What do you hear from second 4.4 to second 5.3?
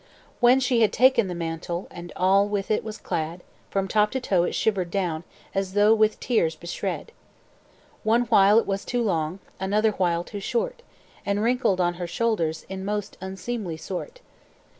it shivered down,